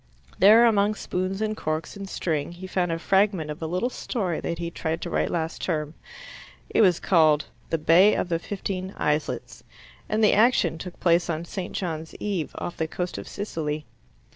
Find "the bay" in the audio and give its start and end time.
7.69-8.15